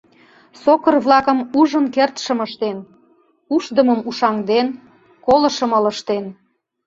Сокыр-влакым 0.61 1.39
ужын 1.59 1.85
кертшым 1.95 2.39
ыштен, 2.47 2.77
ушдымым 3.55 3.99
ушаҥден, 4.09 4.67
колышым 5.25 5.71
ылыжтен. 5.77 6.25